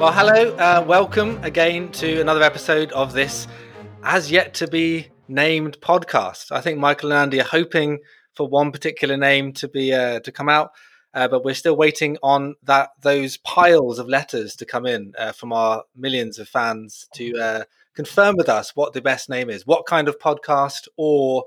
[0.00, 3.46] Well, hello, uh, welcome again to another episode of this
[4.02, 6.50] as yet to be named podcast.
[6.50, 7.98] I think Michael and Andy are hoping
[8.32, 10.70] for one particular name to be uh, to come out,
[11.12, 15.32] uh, but we're still waiting on that those piles of letters to come in uh,
[15.32, 19.66] from our millions of fans to uh, confirm with us what the best name is,
[19.66, 21.44] what kind of podcast or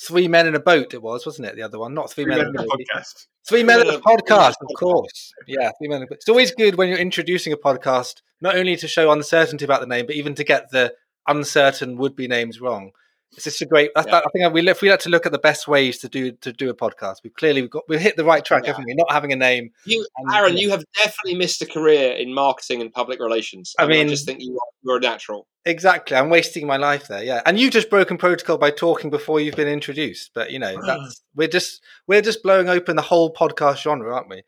[0.00, 1.56] Three Men in a Boat it was, wasn't it?
[1.56, 3.26] The other one, not Three, three Men, Men in a Podcast.
[3.48, 5.32] Three Men in a Podcast, of course.
[5.46, 6.06] Yeah, Three Men.
[6.10, 9.86] It's always good when you're introducing a podcast, not only to show uncertainty about the
[9.86, 10.94] name, but even to get the
[11.28, 12.90] uncertain would-be names wrong.
[13.34, 13.90] It's just a great.
[13.96, 14.18] I, yeah.
[14.18, 16.52] I think we if we like to look at the best ways to do to
[16.52, 18.72] do a podcast, we've clearly we've got we've hit the right track, yeah.
[18.72, 18.94] haven't we?
[18.94, 19.70] Not having a name.
[19.84, 23.74] You, and, Aaron, you have definitely missed a career in marketing and public relations.
[23.78, 25.46] I, I mean, I just think you are, you're a natural.
[25.64, 27.22] Exactly, I'm wasting my life there.
[27.22, 30.30] Yeah, and you've just broken protocol by talking before you've been introduced.
[30.34, 34.28] But you know, that's we're just we're just blowing open the whole podcast genre, aren't
[34.28, 34.42] we?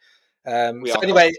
[0.46, 1.32] Um, we so anyway.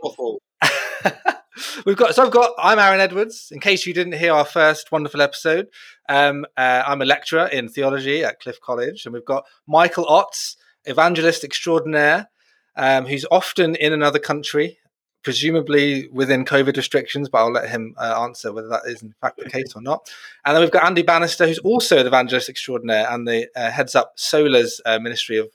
[1.85, 3.49] We've got so I've got I'm Aaron Edwards.
[3.51, 5.67] In case you didn't hear our first wonderful episode,
[6.09, 10.55] um, uh, I'm a lecturer in theology at Cliff College, and we've got Michael Ots,
[10.85, 12.29] evangelist extraordinaire,
[12.75, 14.77] um, who's often in another country,
[15.23, 19.37] presumably within COVID restrictions, but I'll let him uh, answer whether that is in fact
[19.37, 20.09] the case or not.
[20.45, 23.95] And then we've got Andy Bannister, who's also an evangelist extraordinaire and the uh, heads
[23.95, 25.49] up Solas uh, Ministry of.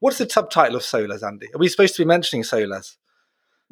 [0.00, 1.46] What's the subtitle of Solas, Andy?
[1.54, 2.96] Are we supposed to be mentioning Solas?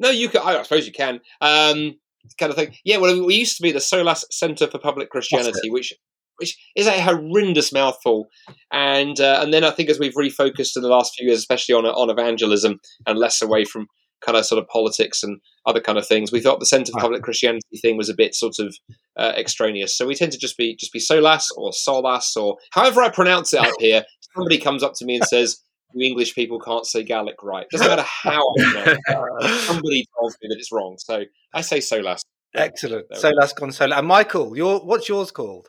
[0.01, 0.41] No, you can.
[0.41, 1.21] I suppose you can.
[1.39, 1.95] Um,
[2.39, 2.75] kind of thing.
[2.83, 2.97] Yeah.
[2.97, 5.93] Well, we used to be the Solas Center for Public Christianity, which
[6.37, 8.27] which is a horrendous mouthful.
[8.73, 11.75] And uh, and then I think as we've refocused in the last few years, especially
[11.75, 13.87] on on evangelism and less away from
[14.25, 16.99] kind of sort of politics and other kind of things, we thought the Center for
[16.99, 18.75] Public Christianity thing was a bit sort of
[19.17, 19.95] uh, extraneous.
[19.95, 23.53] So we tend to just be just be Solas or Solas or however I pronounce
[23.53, 24.03] it up here.
[24.35, 25.61] Somebody comes up to me and says
[25.93, 27.67] you English people can't say Gaelic right.
[27.69, 29.47] Doesn't matter how I know.
[29.59, 30.97] Somebody tells me that it's wrong.
[30.97, 32.21] So I say Solas.
[32.53, 33.09] Excellent.
[33.11, 33.95] Solas Gonzalo.
[33.95, 35.67] And Michael, your what's yours called?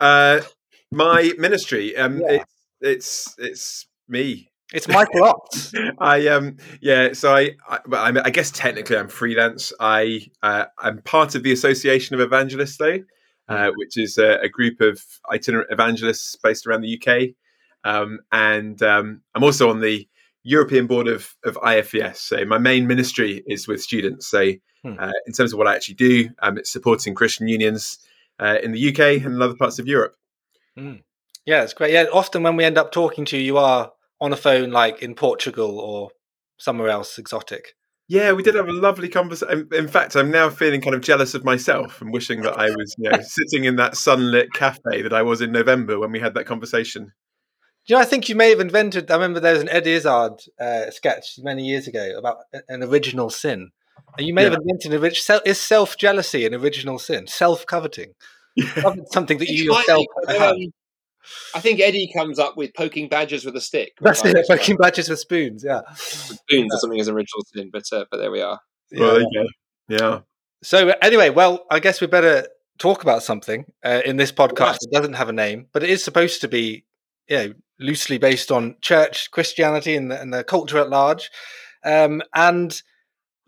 [0.00, 0.40] Uh,
[0.90, 1.96] my ministry.
[1.96, 2.32] Um, yeah.
[2.32, 4.50] it's it's it's me.
[4.72, 5.74] It's Michael Ots.
[5.98, 9.72] I um yeah, so I I, well, I, guess technically I'm freelance.
[9.78, 12.98] I uh, I'm part of the Association of Evangelists though,
[13.48, 13.72] uh, hmm.
[13.76, 17.34] which is a, a, group of itinerant evangelists based around the UK.
[17.84, 20.08] Um, and um, I'm also on the
[20.44, 22.16] European board of, of IFES.
[22.16, 24.26] So my main ministry is with students.
[24.26, 24.94] So hmm.
[24.98, 27.98] uh, in terms of what I actually do, um, it's supporting Christian unions
[28.40, 30.16] uh, in the UK and in other parts of Europe.
[30.76, 30.96] Hmm.
[31.44, 31.92] Yeah, it's great.
[31.92, 35.02] Yeah, often when we end up talking to you, you are on a phone like
[35.02, 36.10] in Portugal or
[36.56, 37.74] somewhere else exotic.
[38.08, 39.68] Yeah, we did have a lovely conversation.
[39.72, 42.94] In fact, I'm now feeling kind of jealous of myself and wishing that I was,
[42.98, 46.34] you know, sitting in that sunlit cafe that I was in November when we had
[46.34, 47.12] that conversation
[47.86, 49.10] you know, I think you may have invented.
[49.10, 52.38] I remember there was an Eddie Izzard uh, sketch many years ago about
[52.68, 53.70] an original sin,
[54.16, 54.50] and you may yeah.
[54.50, 55.40] have invented an original.
[55.44, 57.26] Is self jealousy an original sin?
[57.26, 58.14] Self coveting,
[58.56, 58.94] yeah.
[59.10, 60.52] something that you yourself have.
[60.52, 60.72] Um,
[61.54, 63.92] I think Eddie comes up with poking badgers with a stick.
[64.00, 65.64] That's it, poking badgers with spoons.
[65.64, 66.64] Yeah, spoons yeah.
[66.64, 68.60] or something as original sin, but uh, but there we are.
[68.92, 69.44] Well, yeah.
[69.88, 70.20] yeah.
[70.62, 72.46] So anyway, well, I guess we better
[72.78, 76.02] talk about something uh, in this podcast that doesn't have a name, but it is
[76.02, 76.84] supposed to be,
[77.28, 81.30] you know, loosely based on church Christianity and the, and the culture at large.
[81.84, 82.80] Um, and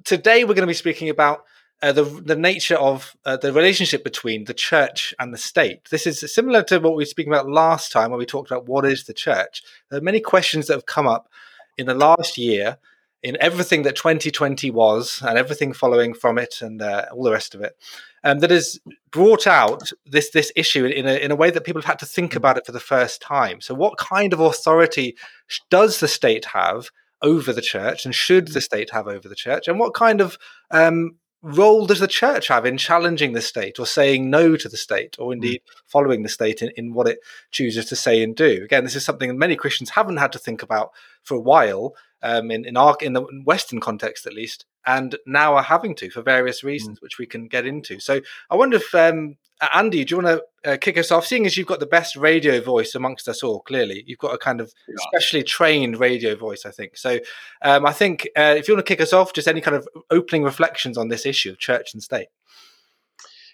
[0.04, 1.44] today we're going to be speaking about
[1.82, 5.88] uh, the the nature of uh, the relationship between the church and the state.
[5.90, 8.66] This is similar to what we were speaking about last time when we talked about
[8.66, 9.62] what is the church.
[9.90, 11.28] There are many questions that have come up
[11.76, 12.78] in the last year
[13.22, 17.54] in everything that 2020 was and everything following from it and uh, all the rest
[17.54, 17.76] of it
[18.24, 18.80] um, that has
[19.10, 22.06] brought out this this issue in a, in a way that people have had to
[22.06, 22.36] think mm.
[22.36, 23.60] about it for the first time.
[23.60, 25.16] So, what kind of authority
[25.70, 26.90] does the state have
[27.22, 30.36] over the church, and should the state have over the church, and what kind of
[30.70, 34.78] um, role does the church have in challenging the state or saying no to the
[34.78, 35.34] state or mm.
[35.34, 37.18] indeed following the state in, in what it
[37.50, 40.62] chooses to say and do again this is something many christians haven't had to think
[40.62, 40.92] about
[41.22, 45.54] for a while um, in, in our in the western context at least and now
[45.54, 46.64] are having to for various mm.
[46.64, 47.02] reasons, mm.
[47.02, 48.00] which we can get into.
[48.00, 48.20] So
[48.50, 49.36] I wonder if um,
[49.72, 51.26] Andy, do you want to uh, kick us off?
[51.26, 54.38] Seeing as you've got the best radio voice amongst us all, clearly you've got a
[54.38, 54.94] kind of yeah.
[55.08, 56.96] specially trained radio voice, I think.
[56.96, 57.20] So
[57.62, 59.88] um, I think uh, if you want to kick us off, just any kind of
[60.10, 62.28] opening reflections on this issue of church and state.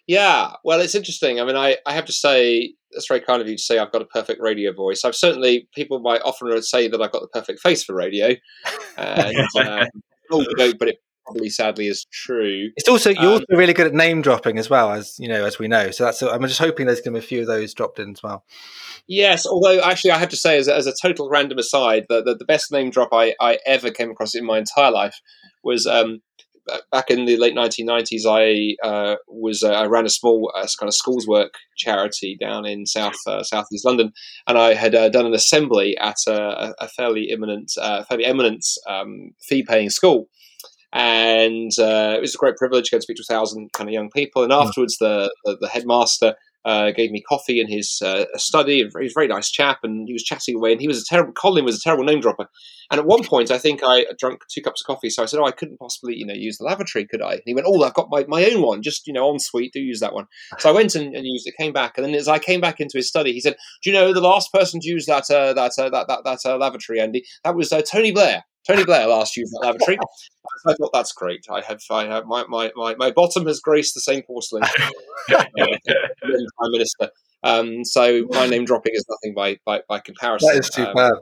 [0.07, 1.41] Yeah, well, it's interesting.
[1.41, 3.93] I mean, I, I have to say, it's very kind of you to say I've
[3.93, 5.05] got a perfect radio voice.
[5.05, 8.35] I've certainly, people might often say that I've got the perfect face for radio.
[8.97, 9.89] And, um,
[10.29, 10.99] but it
[11.31, 12.71] probably sadly is true.
[12.77, 15.45] It's also you're um, also really good at name dropping as well as you know
[15.45, 15.91] as we know.
[15.91, 18.11] So that's I'm just hoping there's going to be a few of those dropped in
[18.11, 18.45] as well.
[19.07, 22.23] Yes, although actually I have to say as a, as a total random aside, the,
[22.23, 25.17] the, the best name drop I, I ever came across in my entire life
[25.65, 26.21] was um,
[26.91, 30.89] back in the late 1990s, I uh, was uh, I ran a small uh, kind
[30.89, 34.13] of schools work charity down in south uh, southeast London,
[34.47, 38.65] and I had uh, done an assembly at a, a fairly imminent, uh, fairly eminent
[38.89, 40.29] um, fee paying school.
[40.93, 43.95] And it was a great privilege to go and speak to a thousand kind of
[43.95, 44.43] young people.
[44.43, 44.61] And hmm.
[44.61, 46.35] afterwards, the, the, the headmaster
[46.65, 48.81] uh, gave me coffee in his uh, study.
[48.81, 50.73] And he was a very nice chap, and he was chatting away.
[50.73, 51.33] And he was a terrible.
[51.33, 52.47] Colin was a terrible name dropper.
[52.91, 55.11] And at one point, I think I drank two cups of coffee.
[55.11, 57.43] So I said, "Oh, I couldn't possibly, you know, use the lavatory, could I?" And
[57.47, 58.83] he went, "Oh, I've got my, my own one.
[58.83, 59.73] Just you know, en suite.
[59.73, 60.27] Do use that one."
[60.59, 61.55] So I went and, and, used it.
[61.59, 63.95] Came back, and then as I came back into his study, he said, "Do you
[63.95, 67.01] know the last person to use that uh, that, uh, that that that uh, lavatory,
[67.01, 67.25] Andy?
[67.45, 69.99] That was uh, Tony Blair." Tony Blair last used that lavatory.
[70.67, 71.47] I thought that's great.
[71.51, 74.63] I have, I have my, my, my, my bottom has graced the same porcelain.
[75.29, 75.47] Prime
[76.71, 77.11] Minister.
[77.43, 80.51] Um, so my name dropping is nothing by by, by comparison.
[80.53, 81.13] That is too um, bad.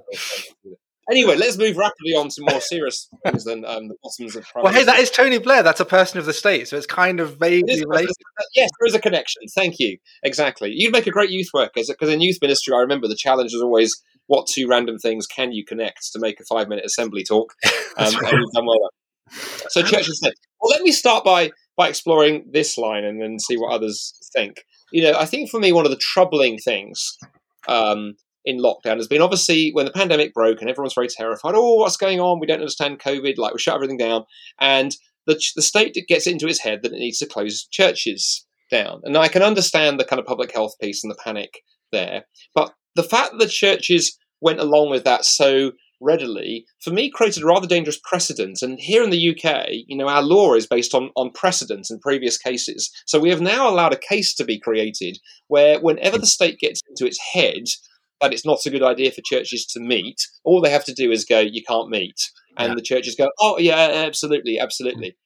[1.10, 4.44] Anyway, let's move rapidly on to more serious things than um, the bottoms of.
[4.44, 5.62] Prime well, hey, that is Tony Blair.
[5.62, 8.10] That's a person of the state, so it's kind of vaguely related.
[8.54, 9.42] Yes, there is a connection.
[9.54, 9.96] Thank you.
[10.22, 10.70] Exactly.
[10.74, 13.62] You'd make a great youth worker because in youth ministry, I remember the challenge was
[13.62, 17.54] always what two random things can you connect to make a five minute assembly talk?
[17.98, 18.32] Um, right.
[18.32, 18.90] and we've done well.
[19.70, 23.56] So churches said, well, let me start by by exploring this line and then see
[23.56, 27.16] what others think you know, I think for me, one of the troubling things
[27.66, 28.14] um,
[28.44, 31.54] in lockdown has been obviously when the pandemic broke and everyone's very terrified.
[31.54, 32.40] Oh, what's going on?
[32.40, 33.34] We don't understand COVID.
[33.36, 34.24] Like we shut everything down,
[34.60, 34.96] and
[35.26, 39.00] the the state gets into its head that it needs to close churches down.
[39.04, 41.60] And I can understand the kind of public health piece and the panic
[41.92, 47.08] there, but the fact that the churches went along with that so readily, for me,
[47.08, 48.58] created a rather dangerous precedent.
[48.60, 52.00] And here in the UK, you know, our law is based on, on precedent and
[52.00, 52.90] previous cases.
[53.06, 56.80] So we have now allowed a case to be created where whenever the state gets
[56.90, 57.64] into its head
[58.20, 61.12] that it's not a good idea for churches to meet, all they have to do
[61.12, 62.18] is go, you can't meet.
[62.56, 62.74] And yeah.
[62.74, 65.16] the churches go, oh, yeah, absolutely, absolutely.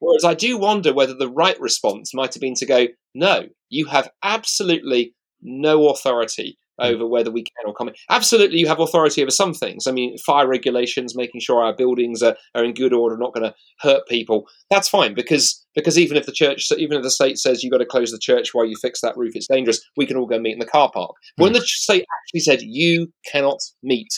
[0.00, 3.86] Whereas I do wonder whether the right response might have been to go, no, you
[3.86, 6.58] have absolutely no authority.
[6.80, 7.96] Over whether we can or can't.
[8.08, 9.86] Absolutely, you have authority over some things.
[9.86, 13.44] I mean, fire regulations, making sure our buildings are, are in good order, not going
[13.44, 14.46] to hurt people.
[14.70, 17.78] That's fine because because even if the church, even if the state says you've got
[17.78, 19.80] to close the church while you fix that roof, it's dangerous.
[19.96, 21.12] We can all go meet in the car park.
[21.38, 21.44] Mm.
[21.44, 24.08] When the state actually said you cannot meet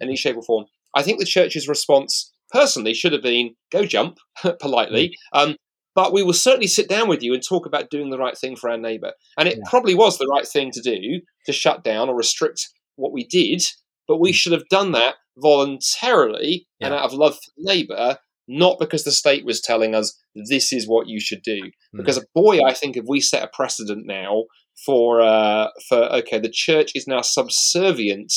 [0.00, 3.84] in any shape or form, I think the church's response personally should have been go
[3.84, 4.18] jump
[4.60, 5.16] politely.
[5.34, 5.50] Mm.
[5.50, 5.56] Um,
[5.96, 8.54] but we will certainly sit down with you and talk about doing the right thing
[8.54, 9.12] for our neighbour.
[9.38, 9.64] And it yeah.
[9.68, 13.62] probably was the right thing to do to shut down or restrict what we did,
[14.06, 14.34] but we mm.
[14.34, 16.88] should have done that voluntarily yeah.
[16.88, 20.14] and out of love for the neighbour, not because the state was telling us
[20.50, 21.62] this is what you should do.
[21.62, 21.96] Mm.
[21.96, 24.44] Because boy, I think if we set a precedent now
[24.84, 28.32] for uh, for okay, the church is now subservient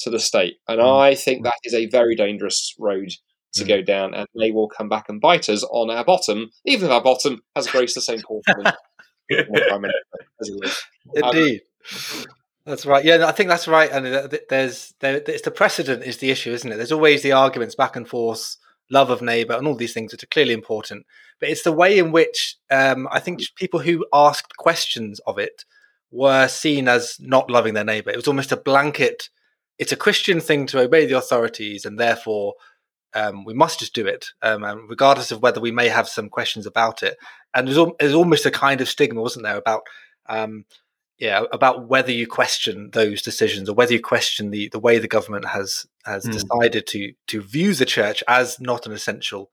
[0.00, 1.00] to the state, and mm.
[1.00, 3.12] I think that is a very dangerous road
[3.54, 3.68] to mm.
[3.68, 6.92] go down, and they will come back and bite us on our bottom, even if
[6.92, 8.64] our bottom has graced the same portion.
[11.14, 11.62] Indeed.
[11.92, 12.24] Um,
[12.68, 13.04] that's right.
[13.04, 13.90] Yeah, I think that's right.
[13.90, 16.76] And there's there, it's the precedent is the issue, isn't it?
[16.76, 18.56] There's always the arguments back and forth,
[18.90, 21.06] love of neighbour, and all these things that are clearly important.
[21.40, 25.64] But it's the way in which um, I think people who asked questions of it
[26.10, 28.10] were seen as not loving their neighbour.
[28.10, 29.28] It was almost a blanket.
[29.78, 32.54] It's a Christian thing to obey the authorities, and therefore
[33.14, 36.66] um, we must just do it, um, regardless of whether we may have some questions
[36.66, 37.16] about it.
[37.54, 39.82] And there's, there's almost a kind of stigma, wasn't there, about
[40.28, 40.64] um,
[41.18, 45.08] yeah, about whether you question those decisions or whether you question the, the way the
[45.08, 46.32] government has has mm.
[46.32, 49.50] decided to to view the church as not an essential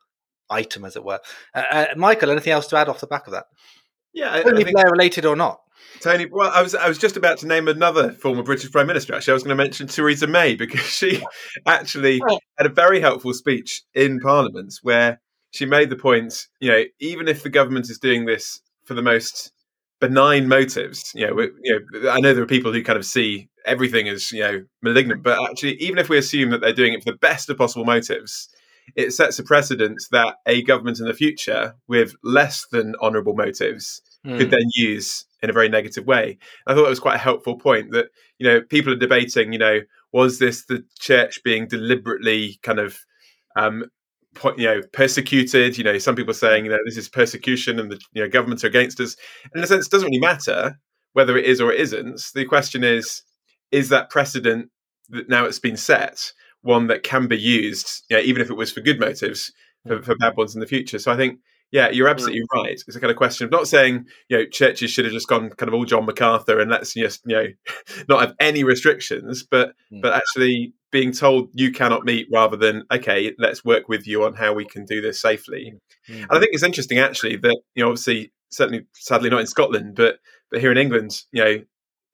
[0.49, 1.19] item, as it were.
[1.55, 3.45] Uh, uh, Michael, anything else to add off the back of that?
[4.15, 5.61] Yeah, Tony I Blair related or not?
[5.99, 9.13] Tony, well, I was I was just about to name another former British Prime Minister.
[9.13, 11.21] Actually, I was going to mention Theresa May because she
[11.65, 12.21] actually
[12.57, 17.27] had a very helpful speech in Parliament where she made the point, you know, even
[17.27, 19.51] if the government is doing this for the most
[19.99, 23.49] benign motives, you know, you know, I know there are people who kind of see
[23.65, 27.03] everything as you know malignant, but actually, even if we assume that they're doing it
[27.03, 28.49] for the best of possible motives,
[28.95, 34.01] it sets a precedent that a government in the future with less than honourable motives
[34.25, 34.37] mm.
[34.37, 36.37] could then use in a very negative way.
[36.67, 39.59] I thought that was quite a helpful point that, you know, people are debating, you
[39.59, 42.97] know, was this the church being deliberately kind of
[43.57, 43.85] um,
[44.57, 47.99] you know persecuted you know some people saying you know this is persecution and the
[48.13, 49.15] you know governments are against us
[49.45, 50.77] and in a sense it doesn't really matter
[51.13, 53.21] whether it is or it isn't the question is
[53.71, 54.69] is that precedent
[55.09, 56.31] that now it's been set
[56.65, 59.51] one that can be used you know, even if it was for good motives
[59.87, 61.39] for, for bad ones in the future so i think
[61.71, 62.71] yeah, you're absolutely right.
[62.71, 63.45] It's a kind of question.
[63.45, 66.59] I'm not saying you know churches should have just gone kind of all John MacArthur
[66.59, 67.47] and let's just you know
[68.07, 70.01] not have any restrictions, but mm.
[70.01, 74.35] but actually being told you cannot meet rather than okay, let's work with you on
[74.35, 75.73] how we can do this safely.
[76.09, 76.23] Mm-hmm.
[76.23, 79.95] And I think it's interesting actually that you know obviously certainly sadly not in Scotland,
[79.95, 80.19] but
[80.51, 81.57] but here in England, you know,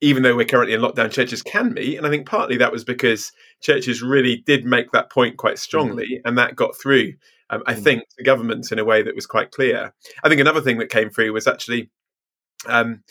[0.01, 1.97] even though we're currently in lockdown, churches can meet.
[1.97, 3.31] And I think partly that was because
[3.61, 6.27] churches really did make that point quite strongly, mm-hmm.
[6.27, 7.13] and that got through,
[7.49, 7.83] um, I mm-hmm.
[7.83, 9.93] think, the governments in a way that was quite clear.
[10.23, 11.89] I think another thing that came through was actually
[12.67, 13.03] um,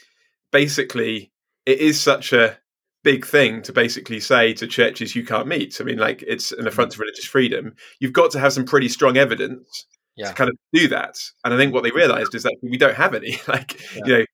[0.52, 1.32] basically
[1.66, 2.58] it is such a
[3.02, 5.80] big thing to basically say to churches you can't meet.
[5.80, 6.94] I mean, like it's an affront mm.
[6.94, 7.74] to religious freedom.
[7.98, 10.28] You've got to have some pretty strong evidence yeah.
[10.28, 11.16] to kind of do that.
[11.44, 13.40] And I think what they realized is that we don't have any.
[13.48, 14.02] like, yeah.
[14.04, 14.24] you know,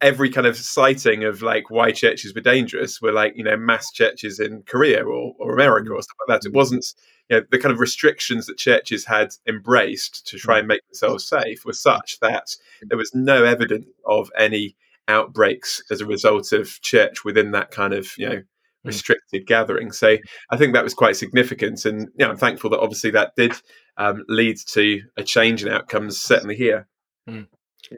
[0.00, 3.90] every kind of sighting of like why churches were dangerous were like, you know, mass
[3.90, 5.96] churches in Korea or, or America mm.
[5.96, 6.46] or stuff like that.
[6.48, 6.56] It mm.
[6.56, 6.86] wasn't,
[7.28, 11.26] you know, the kind of restrictions that churches had embraced to try and make themselves
[11.26, 14.76] safe were such that there was no evidence of any
[15.08, 18.42] outbreaks as a result of church within that kind of you know
[18.84, 19.90] restricted gathering.
[19.92, 20.18] So
[20.50, 23.52] I think that was quite significant, and you know, I'm thankful that obviously that did
[23.96, 26.20] um, lead to a change in outcomes.
[26.20, 26.86] Certainly here.
[27.28, 27.48] Mm.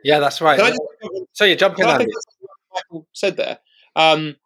[0.05, 0.59] Yeah, that's right.
[0.59, 0.81] Just,
[1.33, 1.87] so you jump in.
[1.87, 3.59] Michael said there.
[3.95, 4.37] Um,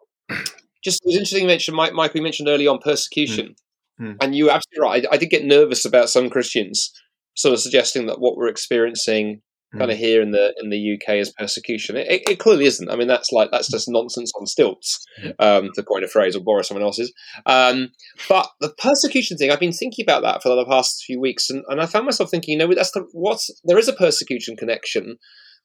[0.85, 1.93] just it was interesting you mentioned Mike.
[1.93, 3.55] Michael, you mentioned early on persecution,
[4.01, 4.07] mm.
[4.07, 4.17] Mm.
[4.21, 5.07] and you were absolutely right.
[5.11, 6.93] I, I, did get nervous about some Christians
[7.35, 9.43] sort of suggesting that what we're experiencing
[9.79, 10.01] kind of mm.
[10.01, 11.97] here in the in the UK as persecution.
[11.97, 12.91] It, it, clearly isn't.
[12.91, 15.05] I mean, that's like that's just nonsense on stilts,
[15.39, 17.13] um, to coin a phrase or borrow someone else's.
[17.47, 17.91] Um,
[18.29, 21.63] but the persecution thing, I've been thinking about that for the past few weeks, and,
[21.69, 25.19] and I found myself thinking, you know, that's the what's there is a persecution connection,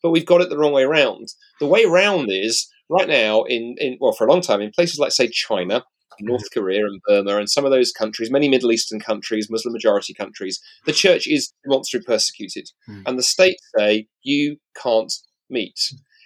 [0.04, 1.30] but we've got it the wrong way around.
[1.60, 5.00] The way around is right now in in well for a long time in places
[5.00, 5.84] like say China
[6.22, 10.14] North Korea and Burma and some of those countries, many Middle Eastern countries, Muslim majority
[10.14, 12.70] countries, the church is demonstrably persecuted.
[12.90, 13.04] Mm.
[13.06, 15.14] And the state say, you can't
[15.50, 15.80] meet.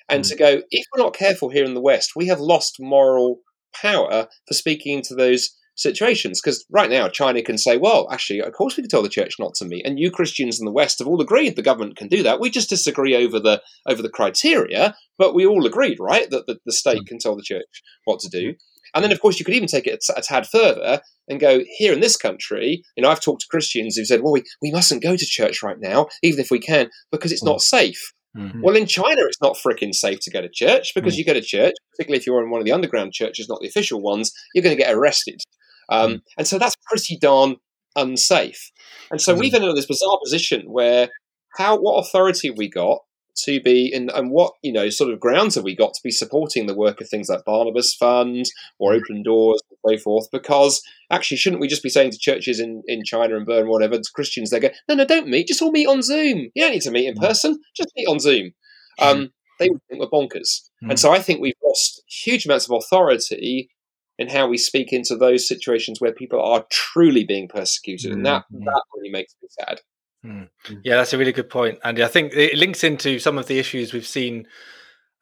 [0.08, 0.30] And mm.
[0.30, 3.40] to go, if we're not careful here in the West, we have lost moral
[3.74, 6.42] power for speaking into those situations.
[6.42, 9.36] Because right now, China can say, well, actually, of course we can tell the church
[9.40, 9.86] not to meet.
[9.86, 12.40] And you Christians in the West have all agreed the government can do that.
[12.40, 16.60] We just disagree over the over the criteria, but we all agreed, right, that the,
[16.66, 17.08] the state mm.
[17.08, 18.56] can tell the church what to do.
[18.94, 21.94] And then, of course, you could even take it a, tad further and go here
[21.94, 22.84] in this country.
[22.96, 25.62] You know, I've talked to Christians who said, "Well, we, we mustn't go to church
[25.64, 27.48] right now, even if we can, because it's mm.
[27.48, 28.62] not safe." Mm-hmm.
[28.62, 31.18] Well, in China, it's not freaking safe to go to church because mm.
[31.18, 33.68] you go to church, particularly if you're in one of the underground churches, not the
[33.68, 35.42] official ones, you're going to get arrested.
[35.90, 36.22] Um, mm.
[36.38, 37.56] And so that's pretty darn
[37.96, 38.72] unsafe.
[39.10, 39.56] And so we've mm.
[39.56, 41.10] ended up in this bizarre position where
[41.58, 43.00] how what authority we got
[43.46, 46.12] to be and, and what you know sort of grounds have we got to be
[46.12, 48.46] supporting the work of things like Barnabas Fund
[48.80, 48.98] or mm.
[49.02, 50.28] Open Doors and so forth?
[50.32, 50.82] Because
[51.12, 54.12] actually, shouldn't we just be saying to churches in, in China and Burma, whatever, to
[54.14, 56.50] Christians, they go, no, no, don't meet, just all meet on Zoom.
[56.54, 57.22] You don't need to meet in mm.
[57.22, 58.52] person, just meet on Zoom.
[59.00, 59.06] Mm.
[59.12, 59.30] Um,
[59.60, 63.70] they would think we're bonkers, and so I think we've lost huge amounts of authority
[64.18, 68.46] in how we speak into those situations where people are truly being persecuted, and that
[68.50, 69.82] that really makes me sad.
[70.24, 70.44] Hmm.
[70.68, 70.82] Mm.
[70.84, 72.04] Yeah, that's a really good point, Andy.
[72.04, 74.48] I think it links into some of the issues we've seen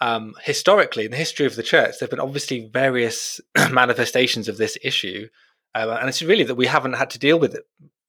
[0.02, 2.00] um, historically in the history of the church.
[2.00, 3.40] There have been obviously various
[3.72, 5.30] manifestations of this issue,
[5.76, 7.66] uh, and it's really that we haven't had to deal with it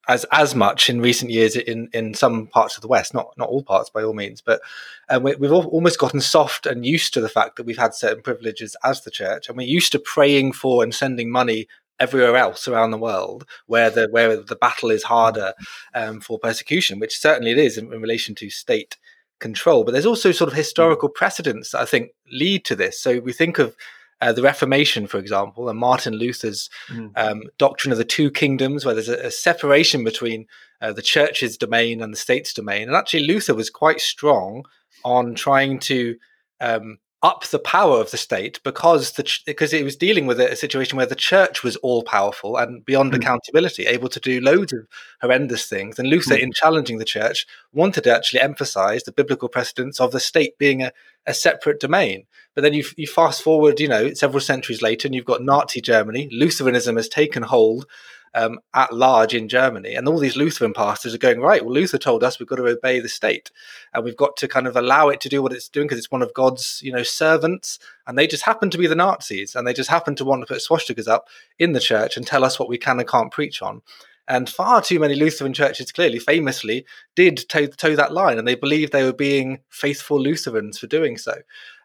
[0.09, 3.13] as as much in recent years in in some parts of the West.
[3.13, 4.61] Not not all parts by all means, but
[5.09, 8.23] uh, we, have almost gotten soft and used to the fact that we've had certain
[8.23, 11.69] privileges as the church, and we're used to praying for and sending money
[12.01, 15.53] everywhere else around the world where the where the battle is harder
[15.95, 18.97] um, for persecution, which certainly it is in, in, relation to state
[19.41, 19.85] control.
[19.85, 23.01] But there's also sort of historical precedents that I think lead to this.
[23.01, 23.77] So we think of
[24.21, 27.11] uh, the Reformation, for example, and Martin Luther's mm.
[27.17, 30.47] um, doctrine of the two kingdoms, where there's a, a separation between
[30.81, 32.89] uh, the church's domain and the state's domain.
[32.89, 34.65] And actually, Luther was quite strong
[35.05, 36.17] on trying to
[36.61, 40.39] um, up the power of the state because the ch- because it was dealing with
[40.39, 43.17] a, situation where the church was all powerful and beyond mm.
[43.17, 44.87] accountability, able to do loads of
[45.21, 45.99] horrendous things.
[45.99, 46.43] And Luther, mm.
[46.43, 50.83] in challenging the church, wanted to actually emphasize the biblical precedence of the state being
[50.83, 50.93] a,
[51.27, 52.25] a separate domain.
[52.55, 55.81] But then you, you fast forward, you know, several centuries later, and you've got Nazi
[55.81, 56.29] Germany.
[56.31, 57.87] Lutheranism has taken hold
[58.35, 59.95] um, at large in Germany.
[59.95, 62.67] And all these Lutheran pastors are going, right, well, Luther told us we've got to
[62.67, 63.51] obey the state
[63.93, 66.11] and we've got to kind of allow it to do what it's doing because it's
[66.11, 67.79] one of God's, you know, servants.
[68.07, 70.47] And they just happen to be the Nazis and they just happen to want to
[70.47, 73.63] put swastikas up in the church and tell us what we can and can't preach
[73.63, 73.83] on.
[74.29, 76.85] And far too many Lutheran churches clearly, famously,
[77.17, 81.17] did toe, toe that line, and they believed they were being faithful Lutherans for doing
[81.17, 81.33] so.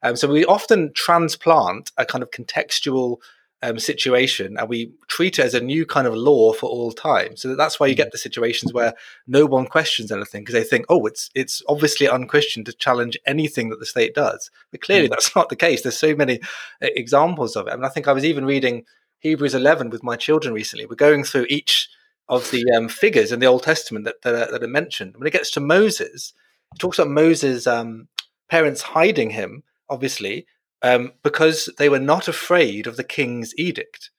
[0.04, 3.20] Um, so we often transplant a kind of contextual
[3.64, 7.38] um, situation and we treat it as a new kind of law for all time.
[7.38, 8.12] So that's why you get mm.
[8.12, 8.94] the situations where
[9.26, 13.70] no one questions anything because they think, oh, it's it's obviously unchristian to challenge anything
[13.70, 14.52] that the state does.
[14.72, 15.12] But clearly, mm.
[15.12, 15.82] that's not the case.
[15.82, 16.42] There's so many
[16.82, 17.72] uh, examples of it.
[17.72, 18.84] I mean, I think I was even reading
[19.20, 20.86] Hebrews 11 with my children recently.
[20.86, 21.90] We're going through each
[22.28, 25.16] of the um, figures in the Old Testament that, that, are, that are mentioned.
[25.16, 26.34] When it gets to Moses,
[26.74, 28.10] it talks about Moses' um,
[28.50, 30.48] parents hiding him, obviously,
[30.84, 34.12] um, because they were not afraid of the king's edict.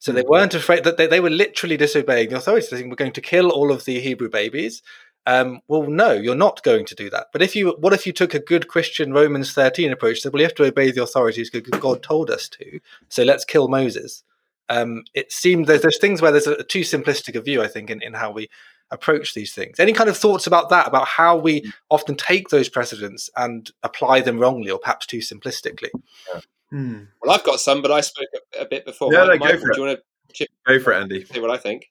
[0.00, 0.30] So they hmm.
[0.30, 2.70] weren't afraid that they, they were literally disobeying the authorities.
[2.70, 4.82] They think we're going to kill all of the Hebrew babies.
[5.26, 7.26] Um, well, no, you're not going to do that.
[7.32, 10.20] But if you, what if you took a good Christian Romans 13 approach?
[10.20, 12.80] Said, well, you have to obey the authorities because God told us to.
[13.08, 14.24] So let's kill Moses.
[14.70, 17.68] Um, it seemed there's, there's things where there's a, a, too simplistic a view, I
[17.68, 18.48] think, in, in how we
[18.90, 19.78] approach these things.
[19.78, 20.86] Any kind of thoughts about that?
[20.86, 21.70] About how we hmm.
[21.90, 25.90] often take those precedents and apply them wrongly, or perhaps too simplistically?
[26.32, 26.40] Yeah.
[26.70, 27.02] Hmm.
[27.22, 29.12] Well, I've got some, but I spoke a, a bit before.
[29.12, 29.74] Yeah, Mike, go for Michael, it.
[29.74, 30.00] Do you want
[30.34, 31.24] to go for it, Andy?
[31.24, 31.90] See what I think.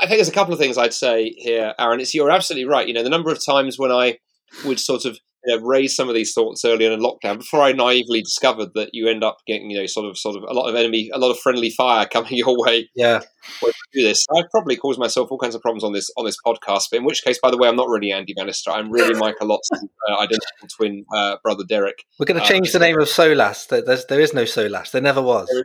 [0.00, 2.00] I think there's a couple of things I'd say here, Aaron.
[2.00, 2.86] It's you're absolutely right.
[2.86, 4.18] You know, the number of times when I
[4.64, 7.72] would sort of you know, raise some of these thoughts early in lockdown before I
[7.72, 10.68] naively discovered that you end up getting you know sort of sort of a lot
[10.68, 12.88] of enemy, a lot of friendly fire coming your way.
[12.94, 13.20] Yeah,
[13.60, 14.26] when you do this.
[14.36, 16.84] I've probably caused myself all kinds of problems on this on this podcast.
[16.90, 18.70] But in which case, by the way, I'm not really Andy Bannister.
[18.70, 22.04] I'm really Michael Ots's uh, identical twin uh, brother Derek.
[22.18, 23.68] We're going to change uh, the name of Solas.
[23.68, 24.90] There's, there is no Solas.
[24.90, 25.48] There never was.
[25.48, 25.64] There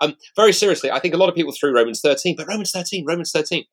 [0.00, 3.04] um, very seriously, I think a lot of people threw Romans 13, but Romans 13,
[3.06, 3.64] Romans 13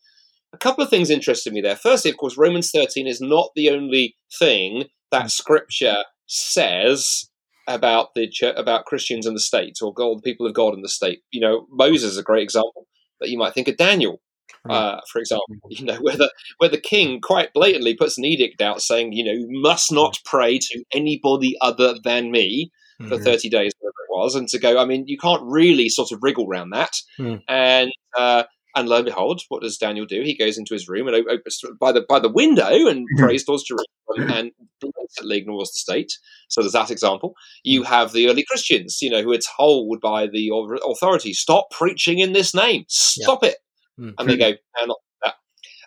[0.54, 1.76] a couple of things interested me there.
[1.76, 5.32] Firstly, of course, Romans 13 is not the only thing that mm.
[5.32, 7.30] Scripture says
[7.68, 10.82] about the church, about Christians and the state, or God, the people of God in
[10.82, 11.20] the state.
[11.32, 12.88] You know, Moses is a great example,
[13.20, 14.22] but you might think of Daniel,
[14.68, 14.74] mm.
[14.74, 15.46] uh, for example.
[15.70, 19.24] You know, where the where the king quite blatantly puts an edict out saying, you
[19.24, 20.26] know, you must not mm.
[20.26, 23.24] pray to anybody other than me for mm-hmm.
[23.24, 24.78] 30 days, whatever it was, and to go.
[24.78, 27.42] I mean, you can't really sort of wriggle around that, mm.
[27.48, 27.92] and.
[28.18, 28.44] Uh,
[28.76, 30.22] and lo and behold, what does Daniel do?
[30.22, 33.24] He goes into his room and opens by the by the window and mm-hmm.
[33.24, 36.14] prays towards Jerusalem and blatantly ignores the state.
[36.50, 37.36] So there's that example.
[37.64, 40.52] You have the early Christians, you know, who are told by the
[40.86, 42.86] authorities, "Stop preaching in this name.
[42.88, 43.50] Stop yeah.
[43.50, 43.58] it,"
[44.00, 44.12] mm-hmm.
[44.18, 45.36] and they go, "No, not that."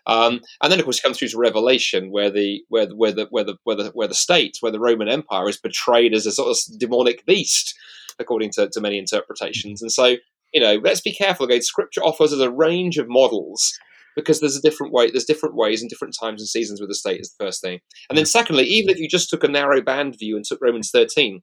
[0.05, 3.13] Um, and then, of course, it comes through to Revelation, where the where the, where
[3.13, 6.27] the where the where the where the state, where the Roman Empire is portrayed as
[6.27, 7.75] a sort of demonic beast,
[8.19, 9.83] according to, to many interpretations.
[9.83, 10.17] And so
[10.53, 11.63] you know, let's be careful again.
[11.63, 13.73] Scripture offers us a range of models
[14.15, 16.95] because there's a different way, there's different ways and different times and seasons with the
[16.95, 17.81] state is the first thing.
[18.09, 20.91] And then secondly, even if you just took a narrow band view and took Romans
[20.91, 21.41] 13,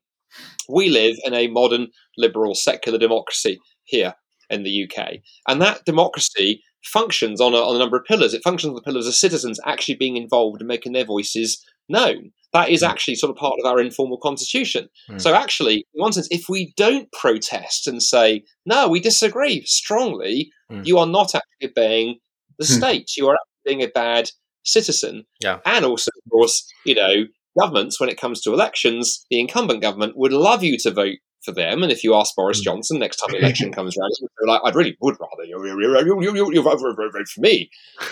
[0.68, 4.14] we live in a modern liberal secular democracy here
[4.50, 5.18] in the UK.
[5.48, 8.34] And that democracy functions on a, on a number of pillars.
[8.34, 12.32] It functions on the pillars of citizens actually being involved and making their voices known.
[12.52, 12.88] That is hmm.
[12.88, 14.90] actually sort of part of our informal constitution.
[15.10, 15.22] Mm.
[15.22, 20.52] So, actually, in one sense, if we don't protest and say, no, we disagree strongly,
[20.72, 20.84] mm.
[20.84, 22.18] you are not actually obeying
[22.58, 22.74] the hmm.
[22.74, 23.12] state.
[23.18, 24.32] You are being a bad
[24.64, 25.26] citizen.
[25.42, 25.60] Yeah.
[25.66, 27.26] And also, of course, you know,
[27.60, 31.52] governments, when it comes to elections, the incumbent government would love you to vote for
[31.52, 31.84] them.
[31.84, 32.64] And if you ask Boris hmm.
[32.64, 34.12] Johnson next time the election comes around,
[34.48, 37.70] like, I really would rather you, you, you, you, you, you vote, vote for me.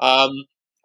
[0.00, 0.30] um,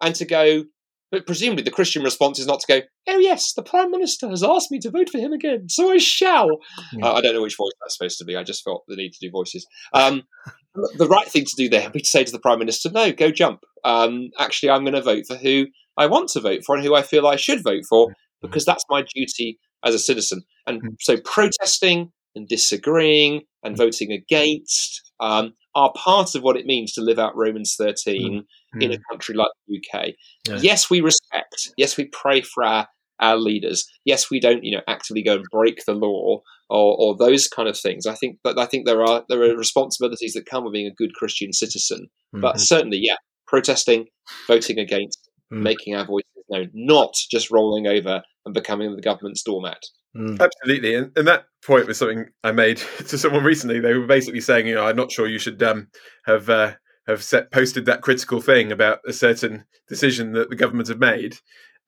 [0.00, 0.64] and to go,
[1.10, 4.42] but presumably the Christian response is not to go, oh, yes, the Prime Minister has
[4.42, 6.48] asked me to vote for him again, so I shall.
[6.92, 7.06] Yeah.
[7.06, 8.36] Uh, I don't know which voice that's supposed to be.
[8.36, 9.66] I just felt the need to do voices.
[9.92, 10.22] Um,
[10.96, 13.12] the right thing to do there would be to say to the Prime Minister, no,
[13.12, 13.60] go jump.
[13.84, 16.94] Um, actually, I'm going to vote for who I want to vote for and who
[16.94, 20.42] I feel I should vote for because that's my duty as a citizen.
[20.66, 20.94] And mm-hmm.
[21.00, 23.82] so protesting and disagreeing and mm-hmm.
[23.82, 28.82] voting against um, are part of what it means to live out Romans 13 mm.
[28.82, 30.10] in a country like the UK.
[30.48, 30.58] Yeah.
[30.60, 31.70] Yes, we respect.
[31.76, 32.88] Yes, we pray for our,
[33.20, 33.86] our leaders.
[34.04, 37.68] Yes, we don't, you know, actively go and break the law or, or those kind
[37.68, 38.06] of things.
[38.06, 40.94] I think, but I think there are there are responsibilities that come with being a
[40.94, 42.08] good Christian citizen.
[42.34, 42.40] Mm-hmm.
[42.40, 44.06] But certainly, yeah, protesting,
[44.46, 45.62] voting against, mm.
[45.62, 49.82] making our voices known, not just rolling over and becoming the government's doormat.
[50.16, 50.40] Mm.
[50.40, 53.80] Absolutely, and, and that point was something I made to someone recently.
[53.80, 55.88] They were basically saying, you know, I'm not sure you should um,
[56.24, 56.74] have uh,
[57.06, 61.36] have set, posted that critical thing about a certain decision that the government have made,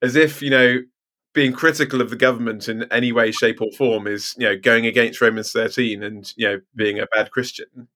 [0.01, 0.77] as if you know
[1.33, 4.85] being critical of the government in any way, shape, or form is you know going
[4.85, 7.89] against Romans 13 and you know being a bad Christian.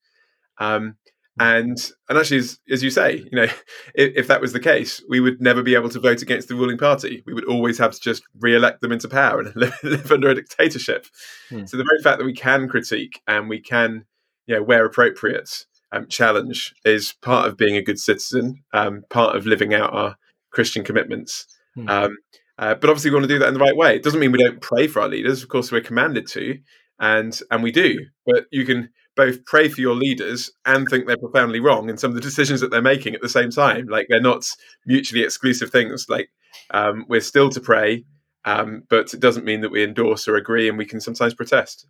[0.58, 0.98] Um,
[1.40, 3.44] and and actually, as, as you say, you know,
[3.96, 6.56] if, if, that was the case, we would never be able to vote against the
[6.56, 7.24] ruling party.
[7.26, 10.36] We would always have to just re-elect them into power and live, live under a
[10.36, 11.06] dictatorship.
[11.50, 11.66] Hmm.
[11.66, 14.06] So the very fact that we can critique and we can,
[14.46, 19.36] you know, where appropriate, um, challenge is part of being a good citizen, um, part
[19.36, 20.16] of living out our
[20.52, 21.46] Christian commitments.
[21.76, 21.90] Hmm.
[21.90, 22.18] Um,
[22.60, 23.96] uh, but obviously, we want to do that in the right way.
[23.96, 25.44] It doesn't mean we don't pray for our leaders.
[25.44, 26.58] Of course, we're commanded to,
[27.00, 28.00] and and we do.
[28.26, 32.12] But you can both pray for your leaders and think they're profoundly wrong in some
[32.12, 33.88] of the decisions that they're making at the same time.
[33.88, 34.46] Like they're not
[34.86, 36.06] mutually exclusive things.
[36.08, 36.30] Like
[36.70, 38.06] um, we're still to pray,
[38.46, 41.86] um, but it doesn't mean that we endorse or agree, and we can sometimes protest.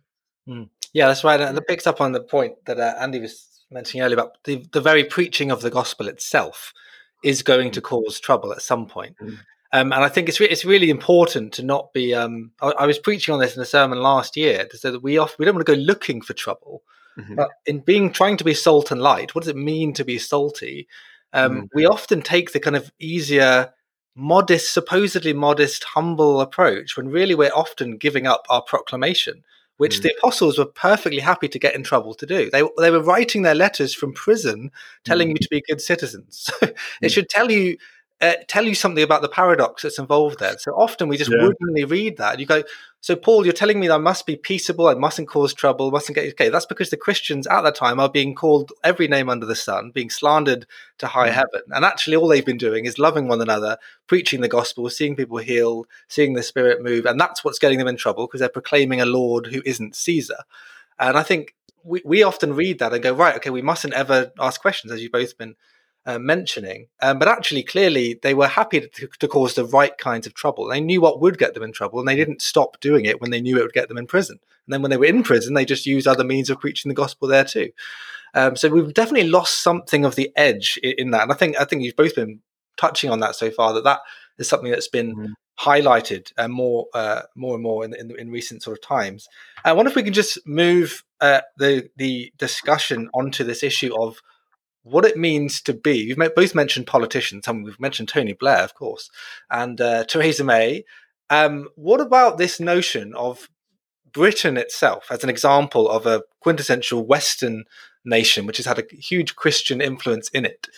[0.48, 0.70] Mm.
[0.92, 1.40] Yeah, that's right.
[1.40, 4.66] And that picks up on the point that uh, Andy was mentioning earlier about the,
[4.72, 6.72] the very preaching of the gospel itself
[7.22, 9.16] is going to cause trouble at some point.
[9.20, 9.38] Mm.
[9.70, 12.14] Um, and I think it's re- it's really important to not be.
[12.14, 15.02] Um, I, I, was preaching on this in a sermon last year to say that
[15.02, 16.82] we off, we don't want to go looking for trouble,
[17.18, 17.34] mm-hmm.
[17.34, 20.18] but in being trying to be salt and light, what does it mean to be
[20.18, 20.88] salty?
[21.32, 21.64] Um, mm-hmm.
[21.74, 23.72] We often take the kind of easier,
[24.14, 29.44] modest, supposedly modest, humble approach when really we're often giving up our proclamation
[29.78, 30.02] which mm.
[30.02, 32.50] the apostles were perfectly happy to get in trouble to do.
[32.50, 34.70] They, they were writing their letters from prison
[35.04, 35.32] telling mm.
[35.32, 36.50] you to be good citizens.
[36.60, 37.10] So it mm.
[37.10, 37.78] should tell you
[38.20, 40.58] uh, tell you something about the paradox that's involved there.
[40.58, 41.36] So often we just yeah.
[41.42, 42.40] wouldn't read that.
[42.40, 42.64] You go,
[43.00, 46.28] so Paul, you're telling me I must be peaceable, I mustn't cause trouble, mustn't get
[46.30, 46.48] okay.
[46.48, 49.92] That's because the Christians at that time are being called every name under the sun,
[49.92, 50.66] being slandered
[50.98, 51.34] to high mm.
[51.34, 53.78] heaven, and actually all they've been doing is loving one another,
[54.08, 57.88] preaching the gospel, seeing people healed, seeing the Spirit move, and that's what's getting them
[57.88, 60.38] in trouble because they're proclaiming a Lord who isn't Caesar.
[60.98, 61.54] And I think
[61.84, 65.00] we, we often read that and go, right, okay, we mustn't ever ask questions, as
[65.00, 65.54] you've both been
[66.08, 66.88] uh, mentioning.
[67.02, 70.66] Um, but actually, clearly, they were happy to, to, cause the right kinds of trouble.
[70.66, 73.30] They knew what would get them in trouble, and they didn't stop doing it when
[73.30, 74.40] they knew it would get them in prison.
[74.66, 76.94] And then when they were in prison, they just used other means of preaching the
[76.94, 77.72] gospel there too.
[78.34, 81.24] Um, so we've definitely lost something of the edge in, in, that.
[81.24, 82.40] And I think I think you've both been
[82.78, 83.74] touching on that so far.
[83.74, 84.00] That that
[84.38, 85.32] is something that's been mm.
[85.60, 89.28] highlighted uh, more uh, more and more in, in, in, recent sort of times.
[89.62, 94.22] I wonder if we can just move uh, the the discussion onto this issue of
[94.90, 95.96] what it means to be.
[95.96, 97.46] You've both mentioned politicians.
[97.46, 99.10] I mean, we've mentioned Tony Blair, of course,
[99.50, 100.84] and uh, Theresa May.
[101.30, 103.48] Um, what about this notion of
[104.12, 107.64] Britain itself as an example of a quintessential Western
[108.04, 110.68] nation, which has had a huge Christian influence in it?